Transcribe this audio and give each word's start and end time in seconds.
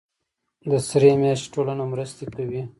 د 0.69 0.71
سرې 0.87 1.11
میاشتې 1.21 1.47
ټولنه 1.53 1.83
مرستې 1.93 2.25
کوي 2.35 2.61